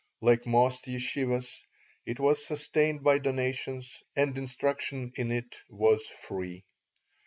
[0.19, 1.63] Like most yeshivahs,
[2.07, 6.65] it was sustained by donations, and instruction in it was free.